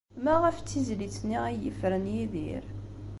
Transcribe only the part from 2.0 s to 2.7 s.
Yidir?